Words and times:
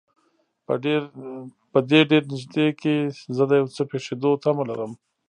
په 1.71 1.79
دې 1.89 2.01
ډېر 2.09 2.23
نږدې 2.33 2.67
کې 2.81 2.95
زه 3.35 3.43
د 3.49 3.51
یو 3.61 3.67
څه 3.75 3.81
پېښېدو 3.91 4.29
تمه 4.43 4.63
لرم. 4.69 4.91